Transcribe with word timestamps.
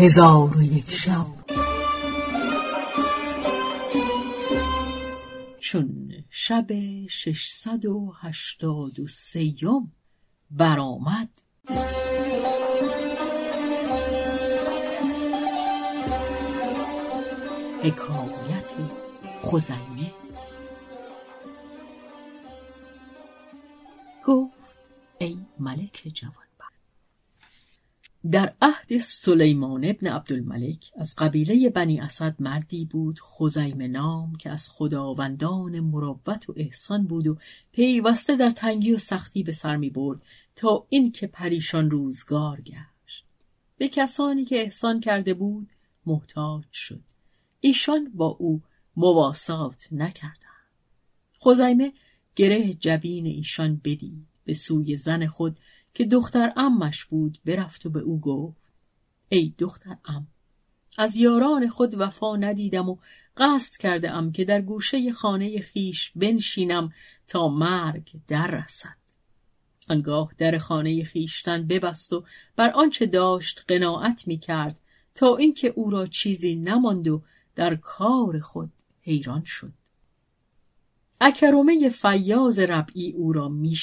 هزار 0.00 0.56
و 0.56 0.62
یک 0.62 0.90
شب. 0.90 1.26
چون 5.58 6.12
شب 6.30 6.66
ششصد 7.08 7.86
و 7.86 8.12
هشتاد 8.20 9.00
و 9.00 9.06
سیم 9.08 9.92
برآمد. 10.50 11.28
حکایت 17.82 18.72
خزیمه. 19.44 20.12
گفت 24.26 24.78
ای 25.18 25.38
ملک 25.58 26.08
جوان 26.14 26.49
در 28.28 28.54
عهد 28.62 28.98
سلیمان 28.98 29.84
ابن 29.84 30.06
عبدالملک 30.06 30.92
از 30.96 31.14
قبیله 31.18 31.70
بنی 31.70 32.00
اسد 32.00 32.36
مردی 32.38 32.84
بود 32.84 33.20
خزیم 33.20 33.82
نام 33.82 34.36
که 34.36 34.50
از 34.50 34.68
خداوندان 34.68 35.80
مروت 35.80 36.48
و 36.50 36.54
احسان 36.56 37.06
بود 37.06 37.26
و 37.26 37.38
پیوسته 37.72 38.36
در 38.36 38.50
تنگی 38.50 38.92
و 38.92 38.98
سختی 38.98 39.42
به 39.42 39.52
سر 39.52 39.76
می 39.76 39.90
برد 39.90 40.22
تا 40.56 40.86
اینکه 40.88 41.26
پریشان 41.26 41.90
روزگار 41.90 42.60
گشت. 42.60 43.24
به 43.78 43.88
کسانی 43.88 44.44
که 44.44 44.62
احسان 44.62 45.00
کرده 45.00 45.34
بود 45.34 45.68
محتاج 46.06 46.64
شد. 46.72 47.02
ایشان 47.60 48.10
با 48.14 48.26
او 48.26 48.62
مواسات 48.96 49.88
نکردند. 49.92 50.36
خزیمه 51.46 51.92
گره 52.36 52.74
جبین 52.74 53.26
ایشان 53.26 53.80
بدید. 53.84 54.26
به 54.44 54.54
سوی 54.54 54.96
زن 54.96 55.26
خود 55.26 55.60
که 56.00 56.06
دختر 56.06 56.52
امش 56.56 57.04
بود 57.04 57.38
برفت 57.44 57.86
و 57.86 57.90
به 57.90 58.00
او 58.00 58.20
گفت 58.20 58.62
ای 59.28 59.52
دختر 59.58 59.96
ام 60.04 60.26
از 60.98 61.16
یاران 61.16 61.68
خود 61.68 61.94
وفا 62.00 62.36
ندیدم 62.36 62.88
و 62.88 62.96
قصد 63.36 63.76
کرده 63.76 64.10
ام 64.10 64.32
که 64.32 64.44
در 64.44 64.60
گوشه 64.60 65.12
خانه 65.12 65.60
خیش 65.60 66.12
بنشینم 66.16 66.92
تا 67.28 67.48
مرگ 67.48 68.10
در 68.28 68.46
رسد. 68.46 68.96
آنگاه 69.88 70.32
در 70.38 70.58
خانه 70.58 71.04
خیشتن 71.04 71.66
ببست 71.66 72.12
و 72.12 72.24
بر 72.56 72.70
آنچه 72.70 73.06
داشت 73.06 73.64
قناعت 73.68 74.28
می 74.28 74.38
کرد 74.38 74.76
تا 75.14 75.36
اینکه 75.36 75.68
او 75.68 75.90
را 75.90 76.06
چیزی 76.06 76.54
نماند 76.54 77.08
و 77.08 77.22
در 77.54 77.76
کار 77.76 78.40
خود 78.40 78.72
حیران 79.02 79.44
شد. 79.44 79.72
اکرمه 81.20 81.88
فیاض 81.88 82.58
ربعی 82.58 83.12
او 83.12 83.32
را 83.32 83.48
می 83.48 83.76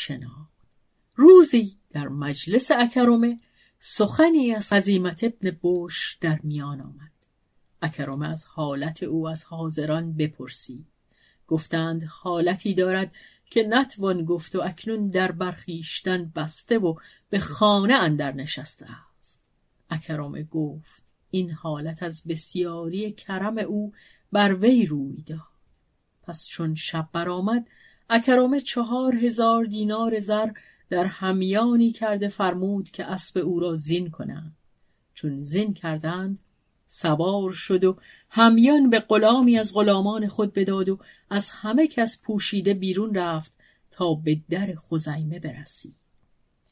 روزی 1.16 1.77
در 1.92 2.08
مجلس 2.08 2.72
اکرمه 2.72 3.40
سخنی 3.80 4.56
از 4.56 4.74
عظیمت 4.74 5.24
ابن 5.24 5.52
بوش 5.52 6.18
در 6.22 6.40
میان 6.44 6.82
آمد. 6.82 7.12
اکرمه 7.82 8.28
از 8.28 8.46
حالت 8.46 9.04
او 9.04 9.30
از 9.30 9.44
حاضران 9.44 10.14
بپرسید. 10.14 10.86
گفتند 11.48 12.04
حالتی 12.04 12.74
دارد 12.74 13.12
که 13.50 13.64
نتوان 13.64 14.26
گفت 14.26 14.56
و 14.56 14.62
اکنون 14.62 15.10
در 15.10 15.32
برخیشتن 15.32 16.32
بسته 16.36 16.80
و 16.80 16.96
به 17.30 17.40
خانه 17.40 17.94
اندر 17.94 18.32
نشسته 18.32 18.86
است. 19.20 19.44
اکرمه 19.90 20.44
گفت 20.44 21.04
این 21.32 21.52
حالت 21.52 22.04
از 22.04 22.24
بسیاری 22.28 23.12
کرم 23.12 23.58
او 23.58 23.94
بر 24.32 24.56
وی 24.56 24.86
روی 24.86 25.22
داد. 25.22 25.58
پس 26.24 26.48
چون 26.48 26.76
شب 26.76 27.10
برآمد 27.14 27.68
اکرمه 28.10 28.62
چهار 28.62 29.16
هزار 29.16 29.66
دینار 29.66 30.20
زر 30.20 30.50
در 30.90 31.06
همیانی 31.06 31.92
کرده 31.92 32.28
فرمود 32.28 32.92
که 32.92 33.06
اسب 33.06 33.38
او 33.38 33.60
را 33.60 33.76
زین 33.76 34.10
کنند. 34.10 34.56
چون 35.14 35.44
زین 35.44 35.74
کردند 35.74 36.40
سوار 36.88 37.52
شد 37.52 37.84
و 37.84 37.98
همیان 38.30 38.90
به 38.90 39.00
غلامی 39.00 39.58
از 39.58 39.74
غلامان 39.74 40.28
خود 40.28 40.54
بداد 40.54 40.90
و 40.90 41.00
از 41.30 41.52
همه 41.52 41.88
کس 41.88 42.22
پوشیده 42.24 42.74
بیرون 42.74 43.16
رفت 43.16 43.52
تا 43.92 44.14
به 44.14 44.40
در 44.50 44.76
خزیمه 44.76 45.40
برسید 45.40 45.96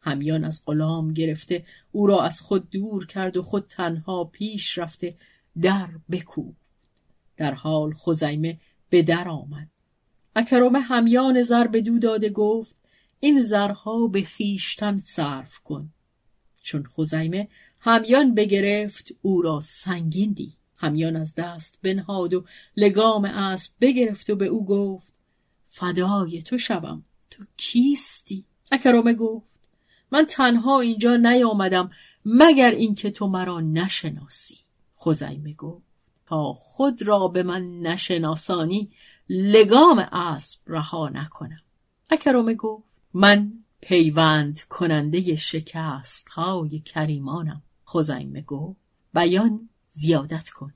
همیان 0.01 0.43
از 0.43 0.63
غلام 0.65 1.13
گرفته 1.13 1.65
او 1.91 2.07
را 2.07 2.23
از 2.23 2.41
خود 2.41 2.69
دور 2.69 3.05
کرد 3.05 3.37
و 3.37 3.43
خود 3.43 3.65
تنها 3.69 4.23
پیش 4.23 4.77
رفته 4.77 5.15
در 5.61 5.89
بکوب. 6.11 6.55
در 7.37 7.53
حال 7.53 7.93
خزیمه 7.93 8.59
به 8.89 9.01
در 9.01 9.29
آمد. 9.29 9.67
اکرمه 10.35 10.79
همیان 10.79 11.41
زر 11.41 11.67
به 11.67 11.81
دو 11.81 11.99
داده 11.99 12.29
گفت 12.29 12.74
این 13.25 13.41
زرها 13.41 14.07
به 14.07 14.21
خیشتن 14.21 14.99
صرف 14.99 15.57
کن. 15.57 15.89
چون 16.63 16.83
خزیمه 16.83 17.47
همیان 17.79 18.35
بگرفت 18.35 19.11
او 19.21 19.41
را 19.41 19.59
سنگین 19.59 20.31
دی 20.31 20.53
همیان 20.77 21.15
از 21.15 21.35
دست 21.35 21.79
بنهاد 21.81 22.33
و 22.33 22.45
لگام 22.77 23.25
اسب 23.25 23.73
بگرفت 23.81 24.29
و 24.29 24.35
به 24.35 24.45
او 24.45 24.65
گفت 24.65 25.13
فدای 25.67 26.41
تو 26.41 26.57
شوم 26.57 27.03
تو 27.31 27.43
کیستی؟ 27.57 28.45
اکرامه 28.71 29.13
گفت 29.13 29.47
من 30.11 30.25
تنها 30.25 30.79
اینجا 30.79 31.15
نیامدم 31.15 31.91
مگر 32.25 32.71
اینکه 32.71 33.11
تو 33.11 33.27
مرا 33.27 33.59
نشناسی؟ 33.59 34.57
خزیمه 35.05 35.53
گفت 35.53 35.85
تا 36.25 36.53
خود 36.53 37.01
را 37.01 37.27
به 37.27 37.43
من 37.43 37.79
نشناسانی 37.79 38.91
لگام 39.29 39.99
اسب 39.99 40.59
رها 40.67 41.09
نکنم. 41.09 41.61
اکرامه 42.09 42.53
گفت 42.53 42.84
من 43.17 43.53
پیوند 43.81 44.61
کننده 44.69 45.35
شکست 45.35 46.29
های 46.29 46.79
کریمانم. 46.79 47.61
خزیمه 47.93 48.41
گفت 48.41 48.79
بیان 49.13 49.69
زیادت 49.89 50.49
کن. 50.49 50.73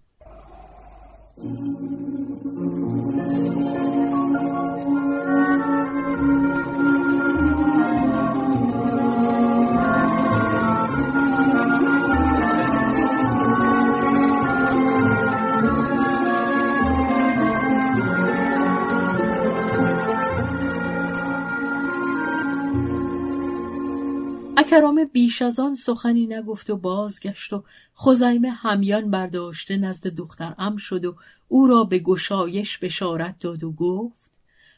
اکرامه 24.60 25.06
بیش 25.06 25.42
از 25.42 25.60
آن 25.60 25.76
سخنی 25.76 26.28
نگفت 26.28 26.70
و 26.70 26.78
بازگشت 26.78 27.54
و 27.54 27.64
خزیمه 28.06 28.50
همیان 28.50 29.12
برداشته 29.12 29.78
نزد 29.78 30.08
دختر 30.08 30.56
ام 30.58 30.78
شد 30.78 31.06
و 31.06 31.16
او 31.48 31.68
را 31.68 31.84
به 31.84 32.00
گشایش 32.00 32.78
بشارت 32.78 33.40
داد 33.40 33.64
و 33.64 33.72
گفت 33.72 34.30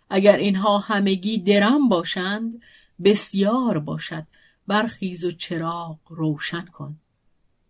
اگر 0.10 0.36
اینها 0.36 0.78
همگی 0.78 1.38
درم 1.38 1.90
باشند 1.90 2.62
بسیار 3.04 3.80
باشد. 3.80 4.24
برخیز 4.68 5.26
و 5.26 5.32
چراغ 5.32 5.98
روشن 6.10 6.66
کن. 6.66 6.96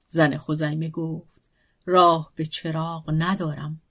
زن 0.08 0.38
خزیمه 0.38 0.90
گفت 0.90 1.42
راه 1.86 2.32
به 2.36 2.46
چراغ 2.46 3.12
ندارم. 3.18 3.82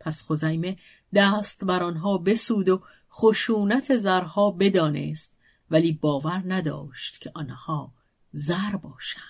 پس 0.00 0.30
خزیمه 0.30 0.76
دست 1.14 1.64
بر 1.64 1.82
آنها 1.82 2.18
بسود 2.18 2.68
و 2.68 2.82
خشونت 3.12 3.96
زرها 3.96 4.50
بدانست. 4.50 5.33
ولی 5.70 5.92
باور 5.92 6.42
نداشت 6.46 7.20
که 7.20 7.30
آنها 7.34 7.92
زر 8.32 8.76
باشند. 8.76 9.22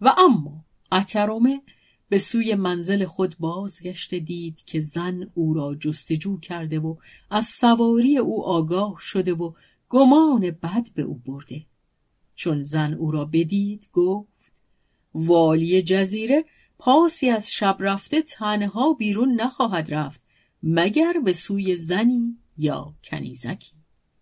و 0.00 0.14
اما 0.18 0.64
اکرامه 0.92 1.62
به 2.08 2.18
سوی 2.18 2.54
منزل 2.54 3.04
خود 3.04 3.34
بازگشته 3.38 4.18
دید 4.18 4.56
که 4.66 4.80
زن 4.80 5.30
او 5.34 5.54
را 5.54 5.74
جستجو 5.74 6.40
کرده 6.40 6.78
و 6.78 6.96
از 7.30 7.46
سواری 7.46 8.18
او 8.18 8.44
آگاه 8.44 8.96
شده 9.00 9.34
و 9.34 9.52
گمان 9.88 10.40
بد 10.50 10.90
به 10.94 11.02
او 11.02 11.14
برده. 11.14 11.66
چون 12.34 12.62
زن 12.62 12.94
او 12.94 13.10
را 13.10 13.24
بدید 13.24 13.90
گفت 13.92 14.52
والی 15.14 15.82
جزیره 15.82 16.44
پاسی 16.78 17.30
از 17.30 17.52
شب 17.52 17.76
رفته 17.80 18.22
تنها 18.22 18.92
بیرون 18.92 19.40
نخواهد 19.40 19.94
رفت 19.94 20.20
مگر 20.62 21.12
به 21.24 21.32
سوی 21.32 21.76
زنی 21.76 22.36
یا 22.58 22.94
کنیزکی؟ 23.04 23.75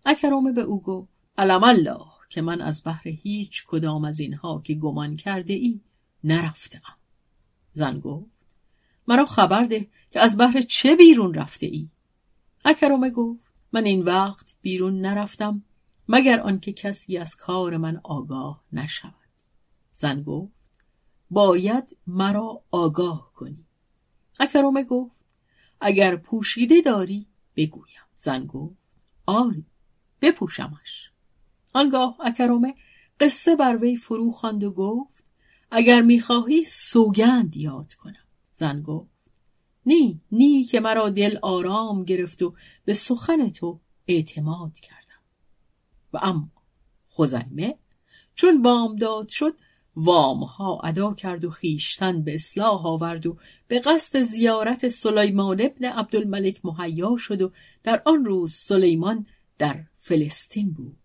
اکرامه 0.05 0.53
به 0.53 0.61
او 0.61 0.83
گفت 0.83 1.09
علم 1.39 1.65
الله 1.65 2.07
که 2.31 2.43
من 2.43 2.61
از 2.61 2.83
بحر 2.85 3.09
هیچ 3.09 3.65
کدام 3.67 4.05
از 4.05 4.21
اینها 4.21 4.61
که 4.65 4.75
گمان 4.75 5.17
کرده 5.17 5.53
ای 5.53 5.81
نرفتم. 6.25 6.97
زن 7.73 8.01
گفت 8.01 8.31
مرا 9.09 9.25
خبر 9.25 9.65
ده 9.65 9.89
که 10.11 10.21
از 10.21 10.39
بحر 10.39 10.61
چه 10.61 10.97
بیرون 10.97 11.35
رفته 11.35 11.67
ای. 11.67 11.89
اکرامه 12.65 13.11
گفت 13.11 13.41
من 13.73 13.85
این 13.85 14.03
وقت 14.03 14.55
بیرون 14.63 15.01
نرفتم 15.01 15.63
مگر 16.09 16.41
آنکه 16.41 16.73
کسی 16.73 17.19
از 17.19 17.37
کار 17.37 17.77
من 17.77 18.01
آگاه 18.05 18.65
نشود. 18.73 19.15
زن 19.93 20.23
گفت 20.23 20.53
باید 21.31 21.97
مرا 22.07 22.63
آگاه 22.71 23.33
کنی. 23.35 23.65
اکرامه 24.41 24.85
گفت 24.85 25.17
اگر 25.81 26.17
پوشیده 26.17 26.81
داری 26.81 27.27
بگویم. 27.57 28.05
زن 28.17 28.47
گفت 28.47 28.77
آری. 29.27 29.65
بپوشمش. 30.25 31.11
آنگاه 31.73 32.17
اکرمه 32.21 32.75
قصه 33.21 33.57
بر 33.57 33.77
وی 33.77 33.97
فرو 33.97 34.33
خواند 34.33 34.65
و 34.65 34.73
گفت 34.73 35.25
اگر 35.71 36.01
می‌خواهی 36.01 36.65
سوگند 36.65 37.57
یاد 37.57 37.95
کنم. 37.95 38.25
زن 38.53 38.83
گفت 38.83 39.11
نی 39.87 40.21
نی 40.33 40.65
که 40.65 40.81
مرا 40.81 41.11
دل 41.11 41.39
آرام 41.43 42.05
گرفت 42.05 42.43
و 42.43 42.55
به 42.85 42.93
سخن 42.93 43.51
تو 43.51 43.81
اعتماد 44.07 44.75
کردم. 44.81 45.23
و 46.13 46.19
اما 46.23 46.49
خزیمه 47.19 47.79
چون 48.35 48.63
بامداد 48.63 49.29
شد 49.29 49.55
وامها 49.97 50.81
ادا 50.85 51.15
کرد 51.15 51.45
و 51.45 51.51
خیشتن 51.51 52.23
به 52.23 52.35
اصلاح 52.35 52.87
آورد 52.87 53.27
و 53.27 53.37
به 53.69 53.81
قصد 53.81 54.21
زیارت 54.21 54.89
سلیمان 54.89 55.61
ابن 55.61 55.85
عبدالملک 55.85 56.61
مهیا 56.65 57.17
شد 57.17 57.43
و 57.43 57.53
در 57.83 58.03
آن 58.05 58.25
روز 58.25 58.53
سلیمان 58.53 59.27
در 59.59 59.85
فلسطین 60.05 60.73
بود. 60.73 60.97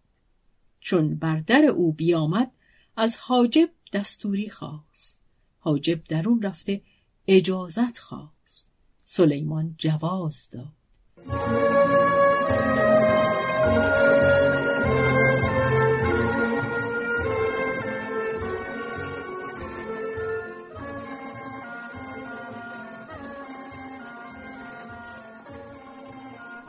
چون 0.80 1.16
بر 1.16 1.40
در 1.40 1.66
او 1.66 1.94
بیامد 1.94 2.52
از 2.96 3.18
حاجب 3.18 3.70
دستوری 3.94 4.50
خواست. 4.50 5.22
حاجب 5.60 6.04
درون 6.04 6.42
رفته 6.42 6.82
اجازت 7.28 7.98
خواست. 7.98 8.72
سلیمان 9.04 9.76
جواز 9.78 10.50
داد. 10.50 10.74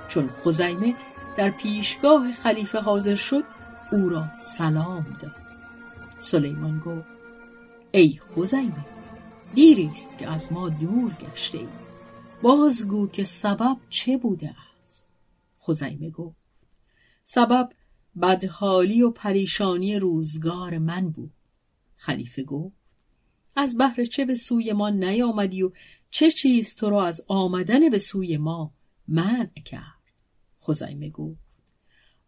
چون 0.09 0.31
خزیمه 0.45 0.95
در 1.37 1.51
پیشگاه 1.51 2.33
خلیفه 2.33 2.79
حاضر 2.79 3.15
شد 3.15 3.45
او 3.93 4.09
را 4.09 4.33
سلام 4.35 5.17
داد. 5.23 5.37
سلیمان 6.19 6.79
گفت 6.79 7.09
ای 7.93 8.21
خزیمه 8.37 8.87
دیری 9.55 9.87
است 9.87 10.19
که 10.19 10.29
از 10.29 10.53
ما 10.53 10.69
دور 10.69 11.15
گشته 11.15 11.59
ای. 11.59 11.69
بازگو 12.43 13.09
که 13.09 13.25
سبب 13.25 13.77
چه 13.89 14.17
بوده 14.17 14.55
است؟ 14.81 15.09
خزیمه 15.67 16.11
گفت 16.11 16.37
سبب 17.25 17.69
بدحالی 18.23 19.03
و 19.03 19.11
پریشانی 19.11 19.99
روزگار 19.99 20.79
من 20.79 21.11
بود. 21.11 21.33
خلیفه 21.97 22.43
گفت 22.43 22.77
از 23.57 23.77
بهر 23.77 24.05
چه 24.05 24.25
به 24.25 24.35
سوی 24.35 24.73
ما 24.73 24.91
نیامدی 24.91 25.63
و 25.63 25.71
چه 26.11 26.31
چیز 26.31 26.77
تو 26.77 26.91
را 26.91 27.07
از 27.07 27.21
آمدن 27.29 27.91
به 27.91 27.99
سوی 27.99 28.37
ما 28.37 28.73
منع 29.09 29.61
کرد؟ 29.65 30.00
خزیمه 30.71 31.11
گفت 31.11 31.41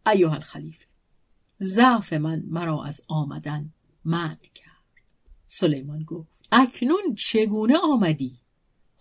ایوه 0.07 0.33
الخلیفه 0.33 0.85
ضعف 1.63 2.13
من 2.13 2.43
مرا 2.47 2.85
از 2.85 3.01
آمدن 3.09 3.73
منع 4.05 4.49
کرد. 4.55 5.03
سلیمان 5.47 6.03
گفت 6.03 6.49
اکنون 6.53 7.15
چگونه 7.17 7.79
آمدی؟ 7.79 8.39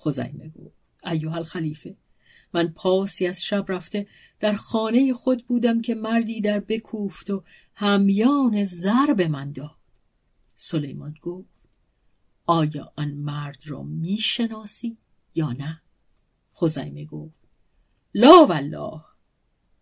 خزیمه 0.06 0.50
گفت 0.50 0.76
ایوه 1.04 1.36
الخلیفه 1.36 1.96
من 2.54 2.68
پاسی 2.68 3.28
از 3.28 3.44
شب 3.44 3.66
رفته 3.68 4.08
در 4.40 4.56
خانه 4.56 5.14
خود 5.14 5.48
بودم 5.48 5.82
که 5.82 5.96
مردی 5.96 6.42
در 6.42 6.60
بکوفت 6.60 7.30
و 7.30 7.44
همیان 7.76 8.64
زر 8.64 9.14
به 9.14 9.28
من 9.28 9.52
داد. 9.52 9.76
سلیمان 10.56 11.16
گفت 11.22 11.50
آیا 12.46 12.94
آن 12.96 13.12
مرد 13.12 13.60
را 13.66 13.84
می‌شناسی 13.84 14.98
یا 15.36 15.52
نه؟ 15.52 15.82
خزیمه 16.56 17.06
گفت 17.06 17.36
لا 18.14 18.46
والله 18.46 19.02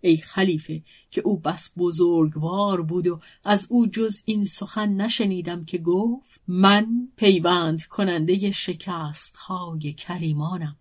ای 0.01 0.17
خلیفه 0.17 0.83
که 1.11 1.21
او 1.21 1.37
بس 1.37 1.73
بزرگوار 1.77 2.81
بود 2.81 3.07
و 3.07 3.19
از 3.43 3.67
او 3.69 3.87
جز 3.87 4.21
این 4.25 4.45
سخن 4.45 4.89
نشنیدم 4.89 5.65
که 5.65 5.77
گفت 5.77 6.41
من 6.47 7.07
پیوند 7.15 7.83
کننده 7.83 8.51
شکست 8.51 9.35
های 9.35 9.93
کریمانم. 9.93 10.77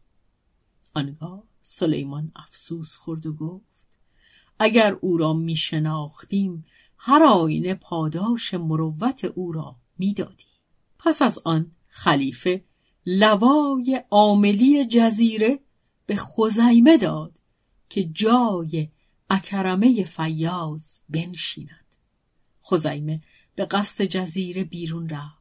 آنگاه 0.94 1.42
سلیمان 1.62 2.32
افسوس 2.36 2.96
خورد 2.96 3.26
و 3.26 3.32
گفت 3.32 3.64
اگر 4.58 4.92
او 4.92 5.16
را 5.16 5.32
می 5.32 5.56
شناختیم 5.56 6.64
هر 6.96 7.22
آینه 7.22 7.74
پاداش 7.74 8.54
مروت 8.54 9.24
او 9.24 9.52
را 9.52 9.76
می‌دادیم. 9.98 10.46
پس 10.98 11.22
از 11.22 11.38
آن 11.44 11.70
خلیفه 11.88 12.64
لوای 13.06 14.04
عاملی 14.10 14.86
جزیره 14.86 15.60
به 16.06 16.16
خزیمه 16.16 16.96
داد 16.96 17.38
که 17.88 18.04
جای 18.04 18.88
اکرمه 19.30 20.04
فیاز 20.04 21.00
بنشیند. 21.08 21.86
خزیمه 22.70 23.20
به 23.54 23.64
قصد 23.64 24.04
جزیره 24.04 24.64
بیرون 24.64 25.08
رفت. 25.08 25.38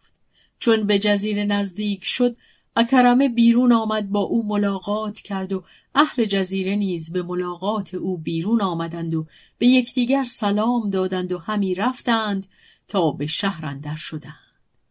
چون 0.59 0.87
به 0.87 0.99
جزیره 0.99 1.45
نزدیک 1.45 2.03
شد 2.03 2.37
اکرمه 2.75 3.29
بیرون 3.29 3.71
آمد 3.71 4.09
با 4.09 4.19
او 4.19 4.47
ملاقات 4.47 5.19
کرد 5.19 5.53
و 5.53 5.63
اهل 5.95 6.25
جزیره 6.25 6.75
نیز 6.75 7.11
به 7.11 7.23
ملاقات 7.23 7.93
او 7.93 8.17
بیرون 8.17 8.61
آمدند 8.61 9.15
و 9.15 9.25
به 9.57 9.67
یکدیگر 9.67 10.23
سلام 10.23 10.89
دادند 10.89 11.31
و 11.31 11.37
همی 11.37 11.75
رفتند 11.75 12.47
تا 12.87 13.11
به 13.11 13.27
شهر 13.27 13.65
اندر 13.65 13.95
شدند. 13.95 14.33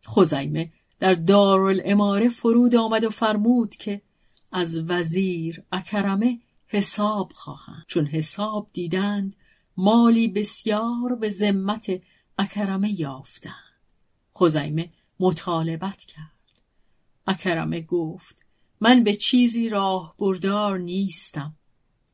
خزیمه 0.09 0.73
در 1.01 1.15
دارالاماره 1.15 2.29
فرود 2.29 2.77
آمد 2.77 3.05
و 3.05 3.11
فرمود 3.11 3.77
که 3.77 4.01
از 4.53 4.91
وزیر 4.91 5.63
اکرمه 5.73 6.41
حساب 6.77 7.33
خواهند. 7.33 7.85
چون 7.89 8.07
حساب 8.07 8.71
دیدند 8.73 9.37
مالی 9.77 10.29
بسیار 10.29 11.15
به 11.21 11.29
ذمت 11.29 11.87
اکرمه 12.39 13.01
یافتند. 13.01 13.81
خزیمه 14.39 14.91
مطالبت 15.21 16.05
کرد. 16.05 16.63
اکرمه 17.27 17.81
گفت 17.81 18.37
من 18.81 19.05
به 19.05 19.15
چیزی 19.15 19.69
راه 19.69 20.15
بردار 20.19 20.79
نیستم. 20.79 21.55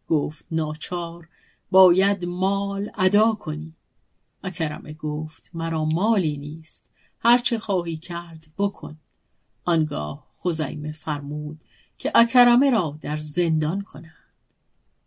گفت 0.09 0.47
ناچار 0.51 1.29
باید 1.71 2.25
مال 2.25 2.91
ادا 2.95 3.33
کنی. 3.33 3.77
اکرمه 4.45 4.93
گفت 4.93 5.51
مرا 5.55 5.85
مالی 5.85 6.37
نیست. 6.37 6.87
هرچه 7.19 7.59
خواهی 7.59 7.97
کرد 7.97 8.47
بکن. 8.59 8.99
آنگاه 9.65 10.27
خزیمه 10.45 10.93
فرمود 10.93 11.61
که 11.99 12.13
اکرمه 12.15 12.71
را 12.71 12.99
در 13.01 13.17
زندان 13.17 13.81
کند 13.81 14.22